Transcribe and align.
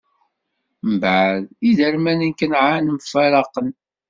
Mbeɛd, 0.91 1.43
iderman 1.69 2.19
n 2.29 2.31
Kanɛan 2.39 2.85
mfaṛaqen. 2.97 3.69